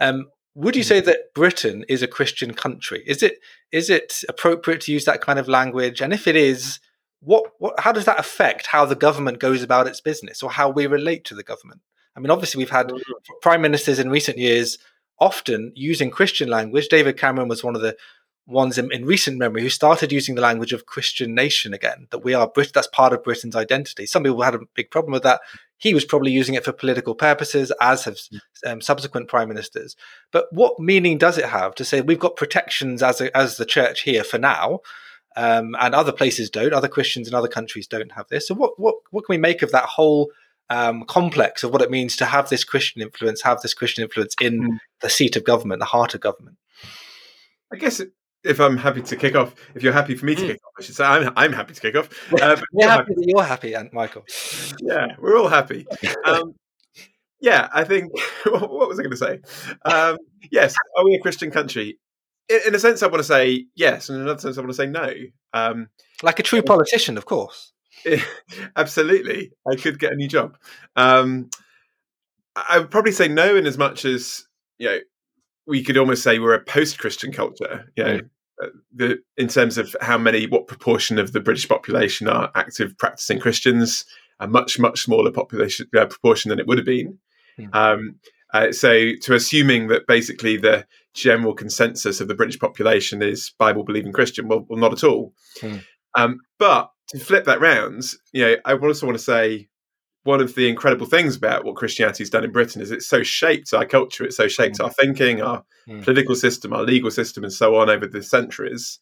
[0.00, 1.06] Um, would you say mm-hmm.
[1.06, 3.02] that Britain is a Christian country?
[3.06, 3.40] Is it
[3.72, 6.00] is it appropriate to use that kind of language?
[6.00, 6.80] And if it is,
[7.20, 10.70] what, what how does that affect how the government goes about its business or how
[10.70, 11.80] we relate to the government?
[12.16, 13.32] I mean, obviously, we've had mm-hmm.
[13.42, 14.78] prime ministers in recent years
[15.18, 16.88] often using Christian language.
[16.88, 17.96] David Cameron was one of the
[18.46, 22.18] ones in, in, recent memory who started using the language of Christian nation again, that
[22.24, 24.06] we are Brit, that's part of Britain's identity.
[24.06, 25.40] Some people had a big problem with that.
[25.78, 28.40] He was probably using it for political purposes, as have mm.
[28.64, 29.96] um, subsequent prime ministers.
[30.30, 33.66] But what meaning does it have to say we've got protections as, a, as the
[33.66, 34.80] church here for now?
[35.38, 36.72] Um, and other places don't.
[36.72, 38.48] Other Christians in other countries don't have this.
[38.48, 40.30] So, what what what can we make of that whole
[40.70, 44.34] um, complex of what it means to have this Christian influence, have this Christian influence
[44.40, 44.78] in mm.
[45.00, 46.56] the seat of government, the heart of government.
[47.72, 48.00] I guess
[48.44, 50.46] if I'm happy to kick off, if you're happy for me to mm.
[50.48, 52.08] kick off, I should say I'm, I'm happy to kick off.
[52.40, 54.24] Uh, we're happy, that you're happy, Aunt Michael.
[54.80, 55.86] Yeah, we're all happy.
[56.24, 56.54] Um,
[57.40, 58.10] yeah, I think.
[58.46, 59.40] What was I going to say?
[59.84, 60.18] Um,
[60.50, 61.98] yes, are we a Christian country?
[62.48, 64.70] In, in, a sense, I want to say yes, and in another sense, I want
[64.70, 65.12] to say no.
[65.52, 65.88] Um,
[66.22, 67.72] like a true politician, of course.
[68.76, 70.56] Absolutely, I could get a new job.
[70.94, 71.50] Um,
[72.56, 74.46] I would probably say no, in as much as
[74.78, 74.98] you know,
[75.66, 77.92] we could almost say we're a post-Christian culture.
[77.96, 78.70] You know, mm.
[78.94, 83.38] the, in terms of how many, what proportion of the British population are active practicing
[83.40, 84.04] Christians,
[84.40, 87.18] a much much smaller population uh, proportion than it would have been.
[87.58, 87.74] Mm.
[87.74, 88.16] Um,
[88.54, 93.82] uh, so, to assuming that basically the general consensus of the British population is Bible
[93.82, 95.34] believing Christian, well, well, not at all.
[95.60, 95.82] Mm.
[96.14, 99.68] Um, but to flip that round, you know, I also want to say
[100.24, 103.22] one of the incredible things about what Christianity has done in Britain is it's so
[103.22, 104.84] shaped our culture, it's so shaped mm.
[104.84, 106.02] our thinking, our mm.
[106.02, 108.98] political system, our legal system, and so on over the centuries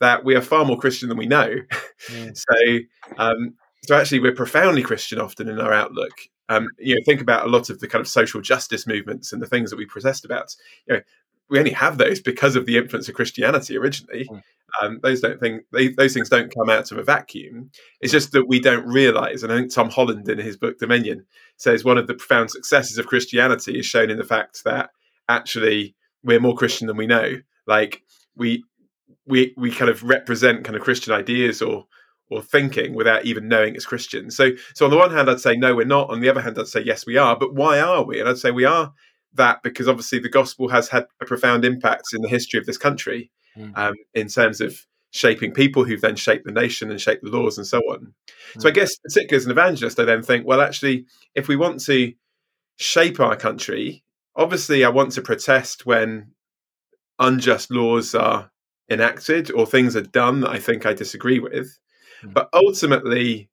[0.00, 1.56] that we are far more Christian than we know.
[2.08, 2.36] Mm.
[3.08, 6.12] so, um, so actually, we're profoundly Christian often in our outlook.
[6.48, 9.42] Um, you know, think about a lot of the kind of social justice movements and
[9.42, 10.54] the things that we protest about.
[10.86, 11.00] You know,
[11.50, 14.28] we only have those because of the influence of Christianity originally.
[14.80, 17.70] Um, those don't think they, those things don't come out of a vacuum.
[18.00, 19.42] It's just that we don't realize.
[19.42, 21.24] And I think Tom Holland in his book Dominion
[21.56, 24.90] says one of the profound successes of Christianity is shown in the fact that
[25.28, 27.36] actually we're more Christian than we know.
[27.66, 28.02] Like
[28.36, 28.64] we
[29.26, 31.86] we we kind of represent kind of Christian ideas or
[32.30, 34.30] or thinking without even knowing it's Christian.
[34.30, 36.10] So so on the one hand I'd say no we're not.
[36.10, 37.36] On the other hand I'd say yes we are.
[37.38, 38.20] But why are we?
[38.20, 38.92] And I'd say we are
[39.34, 42.78] that because obviously the gospel has had a profound impact in the history of this
[42.78, 43.76] country mm.
[43.76, 47.58] um, in terms of shaping people who've then shaped the nation and shaped the laws
[47.58, 48.12] and so on.
[48.54, 48.62] Mm.
[48.62, 51.82] So I guess, particularly as an evangelist, I then think, well, actually, if we want
[51.84, 52.12] to
[52.76, 54.04] shape our country,
[54.36, 56.32] obviously I want to protest when
[57.18, 58.50] unjust laws are
[58.90, 61.78] enacted or things are done that I think I disagree with.
[62.22, 62.34] Mm.
[62.34, 63.50] But ultimately,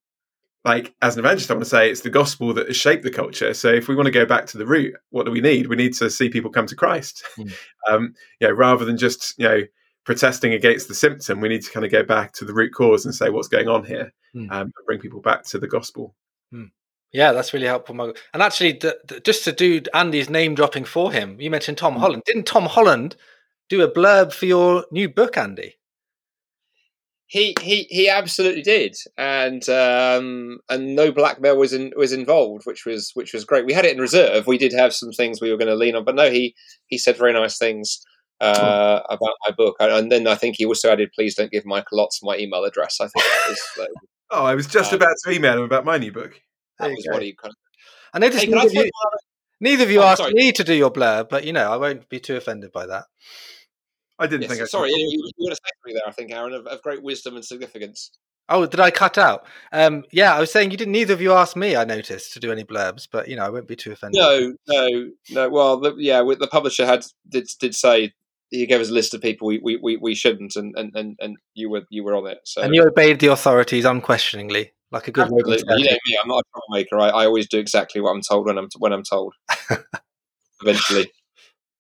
[0.64, 3.12] like as an evangelist, I want to say it's the gospel that has shaped the
[3.12, 3.54] culture.
[3.54, 5.68] So if we want to go back to the root, what do we need?
[5.68, 7.24] We need to see people come to Christ.
[7.38, 7.54] Mm.
[7.88, 9.62] Um, you know, rather than just you know
[10.06, 13.06] protesting against the symptom, we need to kind of go back to the root cause
[13.06, 14.14] and say what's going on here.
[14.36, 14.52] mm.
[14.52, 16.16] um, and bring people back to the gospel.
[16.54, 16.72] Mm.
[17.12, 18.16] Yeah, that's really helpful, Michael.
[18.34, 21.96] And actually, the, the, just to do Andy's name dropping for him, you mentioned Tom
[21.96, 22.00] mm.
[22.00, 22.24] Holland.
[22.26, 23.16] Didn't Tom Holland
[23.70, 25.76] do a blurb for your new book, Andy?
[27.28, 32.86] He he he absolutely did, and um, and no blackmail was in, was involved, which
[32.86, 33.66] was which was great.
[33.66, 34.46] We had it in reserve.
[34.46, 36.54] We did have some things we were going to lean on, but no, he
[36.86, 38.00] he said very nice things
[38.42, 39.16] uh, oh.
[39.16, 42.24] about my book, and then I think he also added, "Please don't give Michael Ots
[42.24, 43.62] my email address." I think that was.
[43.80, 43.86] Uh,
[44.32, 46.40] oh, I was just um, about to email him about my new book.
[46.80, 47.58] That was what he kind of.
[48.14, 48.92] I noticed hey, neither, you,
[49.60, 50.34] neither, of you oh, asked sorry.
[50.34, 53.06] me to do your blurb, but you know I won't be too offended by that.
[54.18, 54.62] I didn't yes, think.
[54.62, 56.08] I sorry, you, you, were going to say something there.
[56.08, 58.12] I think, Aaron, of, of great wisdom and significance.
[58.48, 59.46] Oh, did I cut out?
[59.72, 60.92] Um, yeah, I was saying you didn't.
[60.92, 61.76] Neither of you asked me.
[61.76, 64.20] I noticed to do any blurbs, but you know, I won't be too offended.
[64.20, 65.50] No, no, no.
[65.50, 68.14] Well, the, yeah, the publisher had did did say
[68.56, 71.38] he gave us a list of people we, we, we, shouldn't, and, and, and, and
[71.54, 72.40] you were you were on it.
[72.44, 75.24] So and you obeyed the authorities unquestioningly, like a good.
[75.24, 75.58] Absolutely.
[75.78, 76.20] You know me.
[76.22, 77.00] I'm not a troublemaker.
[77.00, 79.34] I, I always do exactly what I'm told when I'm when I'm told.
[80.62, 81.12] Eventually.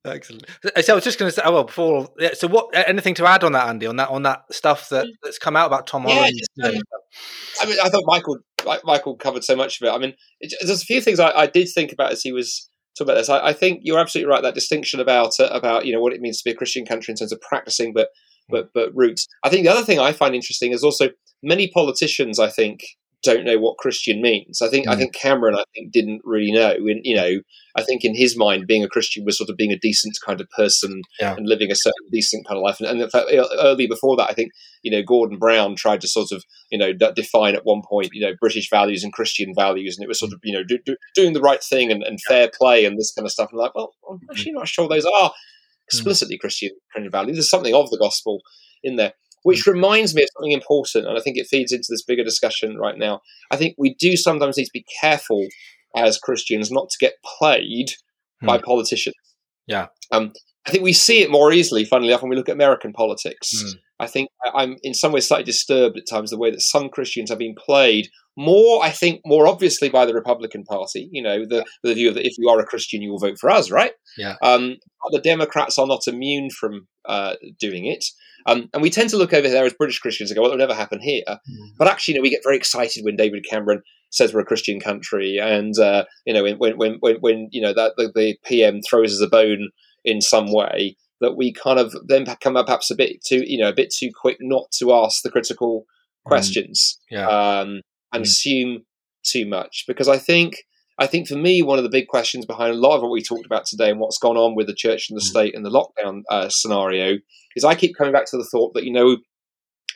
[0.05, 0.45] Excellent.
[0.81, 2.69] So I was just going to say, oh, well, before, yeah, so what?
[2.75, 3.87] Anything to add on that, Andy?
[3.87, 5.11] On that, on that stuff that, mm.
[5.23, 6.31] that's come out about Tom Holland?
[6.57, 6.83] Yeah, just, um,
[7.61, 8.37] I mean, I thought Michael,
[8.83, 9.91] Michael covered so much of it.
[9.91, 12.69] I mean, it, there's a few things I, I, did think about as he was
[12.97, 13.29] talking about this.
[13.29, 14.43] I, I think you're absolutely right.
[14.43, 17.11] That distinction about uh, about you know what it means to be a Christian country
[17.11, 18.09] in terms of practicing, but
[18.49, 19.27] but but roots.
[19.43, 21.09] I think the other thing I find interesting is also
[21.43, 22.39] many politicians.
[22.39, 22.81] I think
[23.25, 24.61] don't know what Christian means.
[24.61, 24.91] I think mm.
[24.91, 26.71] I think Cameron I think didn't really know.
[26.71, 27.39] And you know,
[27.75, 30.39] I think in his mind, being a Christian was sort of being a decent kind
[30.39, 31.35] of person yeah.
[31.35, 32.79] and living a certain decent kind of life.
[32.79, 33.27] And, and in fact,
[33.59, 34.51] early before that, I think
[34.83, 38.21] you know Gordon Brown tried to sort of you know define at one point you
[38.21, 40.95] know British values and Christian values, and it was sort of you know do, do,
[41.15, 43.49] doing the right thing and, and, fair play and this kind of stuff.
[43.51, 44.31] And like, well, I'm mm-hmm.
[44.31, 45.31] actually not sure those are
[45.87, 47.37] explicitly Christian Christian values.
[47.37, 48.41] There's something of the gospel
[48.83, 49.13] in there
[49.45, 52.79] which reminds me of something important, and I think it feeds into this bigger discussion
[52.79, 53.21] right now.
[53.51, 55.45] I think we do sometimes need to be careful
[55.95, 57.91] as Christians not to get played
[58.39, 58.47] hmm.
[58.47, 59.13] by politicians.
[59.67, 59.87] Yeah.
[60.11, 60.33] Um,
[60.65, 63.51] I think we see it more easily, funnily enough, when we look at American politics.
[63.61, 63.77] Hmm.
[63.99, 67.29] I think I'm in some ways slightly disturbed at times the way that some Christians
[67.29, 71.07] have been played more, I think, more obviously by the Republican Party.
[71.11, 73.51] You know, the, the view that if you are a Christian, you will vote for
[73.51, 73.91] us, right?
[74.17, 74.37] Yeah.
[74.41, 74.77] Um,
[75.11, 78.03] the Democrats are not immune from uh, doing it.
[78.45, 80.59] Um, and we tend to look over there as British Christians and go, well, it'll
[80.59, 81.23] never happen here.
[81.27, 81.69] Mm.
[81.77, 83.81] But actually, you know, we get very excited when David Cameron
[84.11, 85.37] says we're a Christian country.
[85.41, 89.13] And, uh, you know, when, when, when, when, you know, that the, the PM throws
[89.13, 89.69] us a bone
[90.03, 93.57] in some way, that we kind of then come up perhaps a bit too, you
[93.57, 95.81] know, a bit too quick not to ask the critical
[96.25, 96.29] mm.
[96.29, 97.17] questions mm.
[97.17, 97.27] yeah.
[97.27, 97.81] um,
[98.13, 98.27] and mm.
[98.27, 98.85] assume
[99.23, 99.85] too much.
[99.87, 100.57] Because I think
[100.97, 103.21] I think for me, one of the big questions behind a lot of what we
[103.21, 105.27] talked about today and what's gone on with the church and the mm.
[105.27, 107.17] state and the lockdown uh, scenario
[107.55, 109.17] is I keep coming back to the thought that, you know,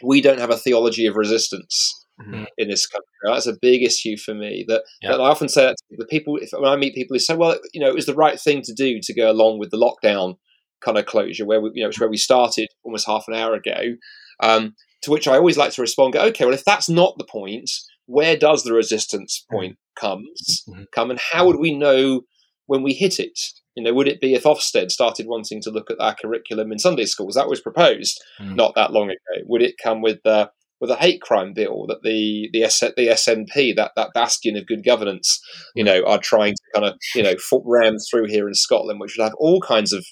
[0.03, 1.95] we don't have a theology of resistance.
[2.21, 2.43] Mm-hmm.
[2.57, 4.65] In this country, that's a big issue for me.
[4.67, 5.11] That, yeah.
[5.11, 6.35] that I often say that to the people.
[6.35, 8.61] If, when I meet people who say, "Well, you know, it was the right thing
[8.63, 10.35] to do to go along with the lockdown
[10.81, 13.53] kind of closure, where we, you know, it's where we started almost half an hour
[13.53, 13.95] ago,"
[14.43, 17.23] um, to which I always like to respond, "Go, okay, well, if that's not the
[17.23, 17.69] point,
[18.09, 19.55] where does the resistance mm-hmm.
[19.55, 20.83] point comes mm-hmm.
[20.93, 22.21] come, and how would we know
[22.65, 23.39] when we hit it?
[23.75, 26.79] You know, would it be if Ofsted started wanting to look at our curriculum in
[26.79, 27.35] Sunday schools?
[27.35, 28.55] That was proposed mm.
[28.55, 29.43] not that long ago.
[29.45, 30.47] Would it come with uh,
[30.81, 34.65] with a hate crime bill that the the, S- the SNP, that that bastion of
[34.65, 35.39] good governance,
[35.75, 39.15] you know, are trying to kind of you know ram through here in Scotland, which
[39.17, 40.03] would have all kinds of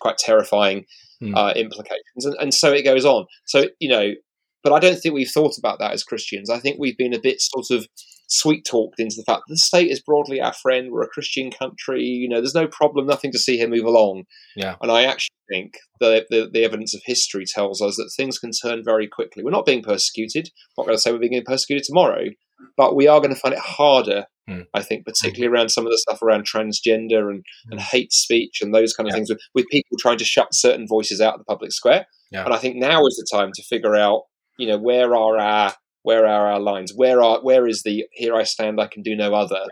[0.00, 0.84] quite terrifying
[1.22, 1.36] mm.
[1.36, 3.26] uh, implications, and, and so it goes on.
[3.46, 4.12] So you know,
[4.64, 6.50] but I don't think we've thought about that as Christians.
[6.50, 7.86] I think we've been a bit sort of
[8.26, 10.90] sweet talked into the fact that the state is broadly our friend.
[10.90, 12.02] We're a Christian country.
[12.02, 14.24] You know, there's no problem, nothing to see here move along.
[14.56, 14.76] Yeah.
[14.80, 18.50] And I actually think the, the, the evidence of history tells us that things can
[18.50, 19.44] turn very quickly.
[19.44, 20.46] We're not being persecuted.
[20.46, 22.24] I'm not going to say we're being persecuted tomorrow,
[22.76, 24.24] but we are going to find it harder.
[24.48, 24.66] Mm.
[24.74, 25.56] I think, particularly mm.
[25.56, 27.70] around some of the stuff around transgender and, mm.
[27.70, 29.16] and hate speech and those kind of yeah.
[29.16, 32.06] things, with, with people trying to shut certain voices out of the public square.
[32.30, 32.44] Yeah.
[32.44, 34.24] And I think now is the time to figure out,
[34.58, 36.92] you know, where are our where are our lines?
[36.94, 39.64] Where are where is the here I stand, I can do no other?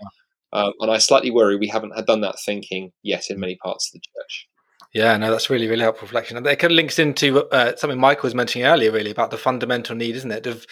[0.53, 3.89] Um, and I slightly worry we haven't had done that thinking yet in many parts
[3.89, 4.49] of the church.
[4.93, 6.37] Yeah, no, that's really, really helpful reflection.
[6.37, 9.39] And it kind of links into uh, something Michael was mentioning earlier, really, about the
[9.39, 10.67] fundamental need, isn't it, of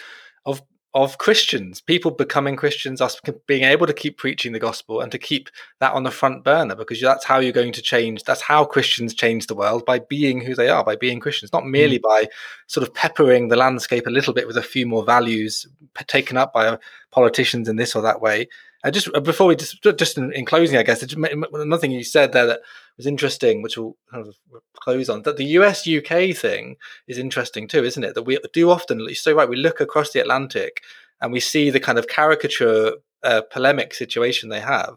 [0.93, 5.17] of Christians, people becoming Christians, us being able to keep preaching the gospel and to
[5.17, 5.49] keep
[5.79, 8.23] that on the front burner because that's how you're going to change.
[8.23, 11.65] That's how Christians change the world by being who they are, by being Christians, not
[11.65, 12.01] merely mm.
[12.01, 12.27] by
[12.67, 15.65] sort of peppering the landscape a little bit with a few more values
[16.07, 16.77] taken up by
[17.09, 18.47] politicians in this or that way.
[18.83, 22.03] I just uh, before we just just in, in closing, I guess another thing you
[22.03, 22.61] said there that
[22.97, 24.35] was interesting, which we'll kind of
[24.75, 25.23] close on.
[25.23, 28.15] That the US UK thing is interesting too, isn't it?
[28.15, 30.81] That we do often, you're so right, we look across the Atlantic
[31.21, 34.95] and we see the kind of caricature uh, polemic situation they have.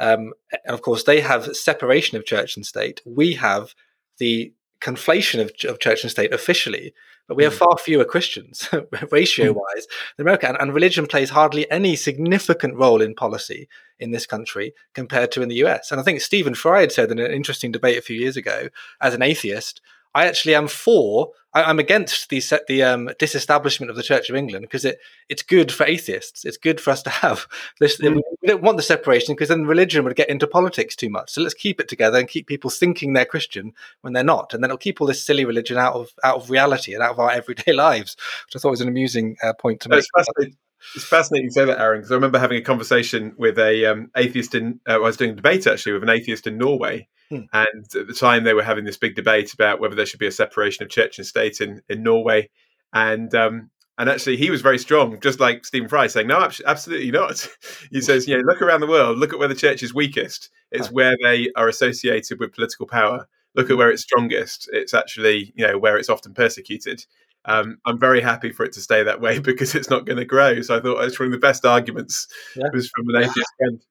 [0.00, 0.32] Um,
[0.64, 3.00] and of course, they have separation of church and state.
[3.06, 3.74] We have
[4.18, 6.92] the conflation of, of church and state officially,
[7.28, 7.58] but we have hmm.
[7.58, 8.68] far fewer Christians
[9.10, 10.48] ratio wise than America.
[10.48, 15.42] And, and, religion plays hardly any significant role in policy in this country compared to
[15.42, 15.90] in the US.
[15.90, 18.68] And I think Stephen Fry had said in an interesting debate a few years ago,
[19.00, 19.80] as an atheist,
[20.14, 21.32] I actually am for.
[21.54, 24.98] I, am against the the um, disestablishment of the Church of England because it
[25.28, 26.44] it's good for atheists.
[26.44, 27.46] It's good for us to have
[27.80, 28.00] this.
[28.00, 28.20] Mm.
[28.40, 31.30] We don't want the separation because then religion would get into politics too much.
[31.30, 34.62] So let's keep it together and keep people thinking they're Christian when they're not, and
[34.62, 37.18] then it'll keep all this silly religion out of out of reality and out of
[37.18, 38.16] our everyday lives.
[38.46, 40.04] Which I thought was an amusing uh, point to make.
[40.96, 44.10] It's fascinating to say that, Aaron, because I remember having a conversation with a um,
[44.16, 44.80] atheist in.
[44.88, 47.44] Uh, I was doing a debate actually with an atheist in Norway, hmm.
[47.52, 50.26] and at the time they were having this big debate about whether there should be
[50.26, 52.50] a separation of church and state in in Norway,
[52.92, 57.10] and um, and actually he was very strong, just like Stephen Fry, saying no, absolutely
[57.10, 57.48] not.
[57.90, 60.50] he says, you know, look around the world, look at where the church is weakest.
[60.70, 63.28] It's where they are associated with political power.
[63.54, 64.70] Look at where it's strongest.
[64.72, 67.04] It's actually you know where it's often persecuted
[67.44, 70.24] um, I'm very happy for it to stay that way because it's not going to
[70.24, 70.60] grow.
[70.62, 72.68] So I thought it's one of the best arguments yeah.
[72.72, 73.84] was from an atheist friend.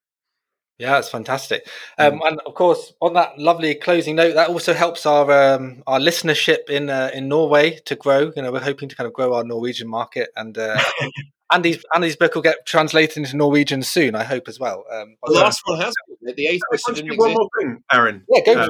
[0.82, 1.68] Yeah, it's fantastic.
[2.00, 2.28] Um, mm.
[2.28, 6.72] And of course, on that lovely closing note, that also helps our um, our listenership
[6.72, 8.32] in uh, in Norway to grow.
[8.36, 10.82] You know, we're hoping to kind of grow our Norwegian market, and uh,
[11.54, 14.16] Andy's Andy's book will get translated into Norwegian soon.
[14.16, 14.84] I hope as well.
[14.92, 16.36] Um, the last one has been.
[16.36, 17.18] The eighth one.
[17.18, 18.26] One more thing, Aaron.
[18.28, 18.70] Yeah, go um,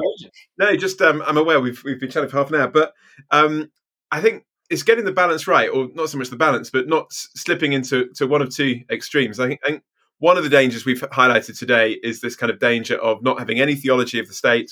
[0.58, 2.92] No, just um, I'm aware we've we've been chatting for half an hour, but
[3.30, 3.70] um,
[4.10, 7.06] I think it's getting the balance right, or not so much the balance, but not
[7.10, 9.40] slipping into to one of two extremes.
[9.40, 9.82] I think, I think
[10.22, 13.60] one of the dangers we've highlighted today is this kind of danger of not having
[13.60, 14.70] any theology of the state,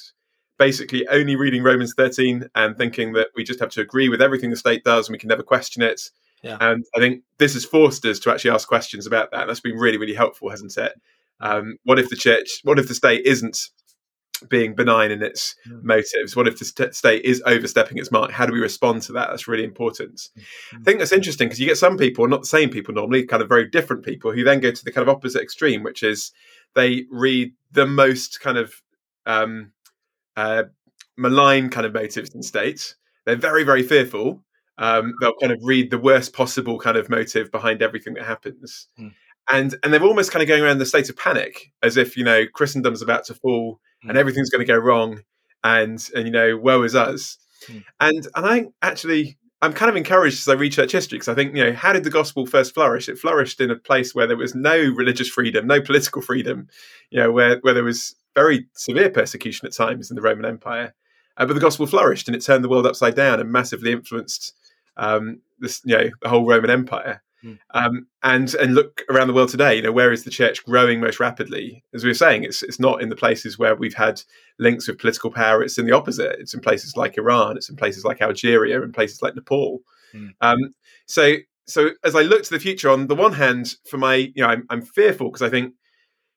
[0.61, 4.51] basically only reading Romans 13 and thinking that we just have to agree with everything
[4.51, 6.01] the state does and we can never question it.
[6.45, 6.57] Yeah.
[6.61, 9.41] And I think this has forced us to actually ask questions about that.
[9.41, 10.93] And that's been really, really helpful, hasn't it?
[11.41, 13.59] Um, what if the church, what if the state isn't
[14.49, 15.83] being benign in its mm.
[15.83, 16.35] motives?
[16.35, 18.31] What if the st- state is overstepping its mark?
[18.31, 19.29] How do we respond to that?
[19.31, 20.29] That's really important.
[20.39, 20.81] Mm.
[20.81, 23.43] I think that's interesting because you get some people, not the same people normally, kind
[23.43, 26.33] of very different people, who then go to the kind of opposite extreme, which is
[26.75, 28.83] they read the most kind of
[29.27, 29.73] um,
[30.37, 30.65] uh,
[31.17, 32.97] malign kind of motives in states.
[33.27, 34.43] They're very, very fearful.
[34.79, 38.89] Um, they'll kind of read the worst possible kind of motive behind everything that happens.
[38.99, 39.13] Mm.
[39.53, 42.25] And, and they're almost kind of going around the state of panic, as if you
[42.25, 44.17] know Christendom's about to fall and mm.
[44.17, 45.21] everything's going to go wrong,
[45.65, 47.39] and and you know, woe is us.
[47.67, 47.85] Mm.
[48.01, 51.35] And and I actually I'm kind of encouraged as I read church history because I
[51.35, 53.09] think, you know, how did the gospel first flourish?
[53.09, 56.69] It flourished in a place where there was no religious freedom, no political freedom,
[57.11, 60.95] you know, where, where there was very severe persecution at times in the Roman Empire.
[61.37, 64.55] Uh, but the gospel flourished and it turned the world upside down and massively influenced
[64.97, 67.23] um, this, you know, the whole Roman Empire.
[67.45, 67.59] Mm.
[67.73, 69.77] Um, and and look around the world today.
[69.77, 71.83] You know, where is the church growing most rapidly?
[71.95, 74.23] As we were saying, it's it's not in the places where we've had
[74.59, 75.63] links with political power.
[75.63, 76.37] It's in the opposite.
[76.39, 77.57] It's in places like Iran.
[77.57, 79.81] It's in places like Algeria and places like Nepal.
[80.15, 80.35] Mm.
[80.41, 80.59] Um,
[81.07, 84.43] so so as I look to the future, on the one hand, for my you
[84.43, 85.75] know, I'm, I'm fearful because I think,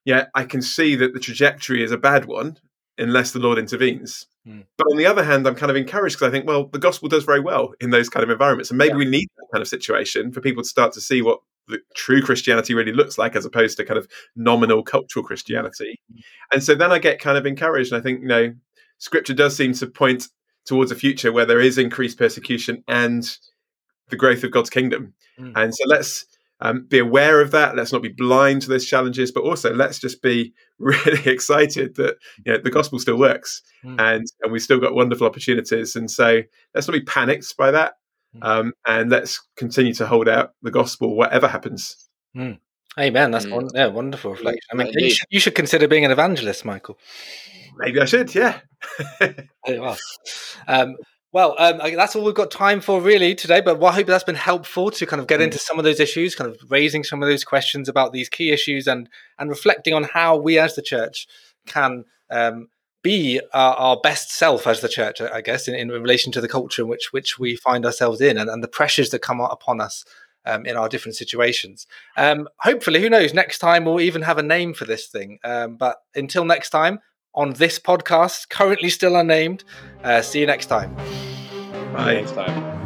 [0.06, 2.58] yeah, I can see that the trajectory is a bad one
[2.97, 4.27] unless the Lord intervenes.
[4.47, 4.65] Mm.
[4.77, 7.10] But on the other hand, I'm kind of encouraged because I think, well, the gospel
[7.10, 8.69] does very well in those kind of environments.
[8.69, 8.97] And maybe yeah.
[8.97, 12.21] we need that kind of situation for people to start to see what the true
[12.21, 15.99] Christianity really looks like as opposed to kind of nominal cultural Christianity.
[16.12, 16.21] Mm.
[16.53, 17.91] And so then I get kind of encouraged.
[17.91, 18.53] And I think, you know,
[18.97, 20.27] scripture does seem to point
[20.65, 23.38] towards a future where there is increased persecution and
[24.10, 25.13] the growth of God's kingdom.
[25.39, 25.53] Mm.
[25.56, 26.25] And so let's
[26.63, 27.76] um, be aware of that.
[27.76, 32.15] Let's not be blind to those challenges, but also let's just be really excited that
[32.45, 33.99] you know, the gospel still works mm.
[33.99, 35.95] and and we've still got wonderful opportunities.
[35.95, 36.41] And so
[36.73, 37.93] let's not be panicked by that,
[38.34, 38.43] hmm.
[38.43, 42.10] um, and let's continue to hold out the gospel whatever happens.
[42.36, 42.60] Mm.
[42.97, 43.32] Amen.
[43.32, 43.52] That's mm.
[43.52, 44.62] one, yeah, wonderful reflection.
[44.71, 46.97] I mean, you should, you should consider being an evangelist, Michael.
[47.78, 48.34] Maybe I should.
[48.34, 48.60] Yeah.
[49.67, 49.97] well,
[50.67, 50.95] um,
[51.34, 53.60] well, um, that's all we've got time for really today.
[53.60, 55.46] But well, I hope that's been helpful to kind of get mm.
[55.46, 58.52] into some of those issues, kind of raising some of those questions about these key
[58.52, 59.10] issues, and
[59.40, 61.27] and reflecting on how we as the church
[61.65, 62.67] can um,
[63.02, 66.48] be our, our, best self as the church, I guess, in, in relation to the
[66.48, 69.81] culture in which which we find ourselves in, and, and the pressures that come upon
[69.81, 70.06] us
[70.46, 71.88] um, in our different situations.
[72.15, 73.34] Um, hopefully, who knows?
[73.34, 75.40] Next time we'll even have a name for this thing.
[75.44, 77.00] Um, but until next time,
[77.36, 79.63] on this podcast, currently still unnamed.
[80.04, 80.94] Uh, see you next time.
[81.94, 82.06] Bye.
[82.06, 82.83] See you next time.